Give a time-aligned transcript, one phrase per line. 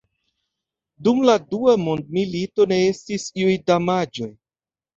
[1.07, 4.35] Dum la Dua mondmilito ne estis iuj damaĝoj.